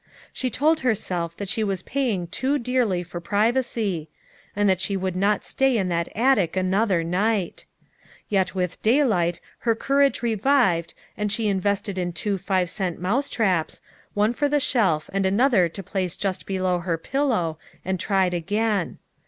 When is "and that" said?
4.55-4.81